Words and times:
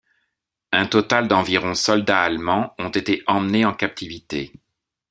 Un 0.71 0.87
total 0.87 1.27
d'environ 1.27 1.75
soldats 1.75 2.23
allemands 2.23 2.73
ont 2.79 2.89
été 2.89 3.21
emmenés 3.27 3.65
en 3.65 3.73
captivité. 3.75 4.51